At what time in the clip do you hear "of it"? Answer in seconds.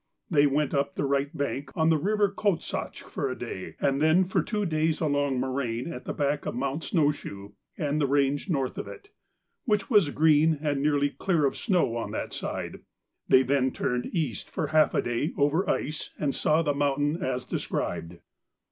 8.79-9.11